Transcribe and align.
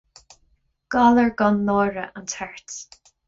Galar 0.95 1.29
gan 1.43 1.61
náire 1.67 2.07
an 2.21 2.33
tart. 2.35 2.81